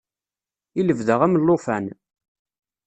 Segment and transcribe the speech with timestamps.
[0.79, 1.85] I lebda am llufan.